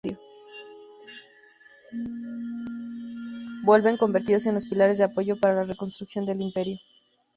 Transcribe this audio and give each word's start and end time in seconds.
Vuelven 3.63 3.97
convertidos 3.97 4.47
en 4.47 4.55
los 4.55 4.65
pilares 4.67 4.97
de 4.97 5.03
apoyo 5.03 5.39
para 5.39 5.53
la 5.53 5.65
reconstrucción 5.65 6.25
del 6.25 6.41
imperio. 6.41 6.79